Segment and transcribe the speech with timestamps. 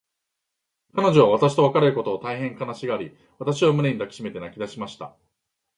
[0.95, 5.15] 彼女は私と別れることを、大へん悲しがり、私を胸に抱きしめて泣きだしました。